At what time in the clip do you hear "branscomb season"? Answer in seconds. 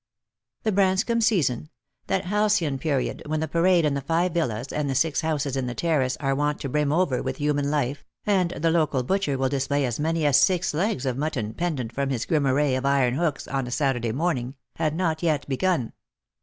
0.71-1.69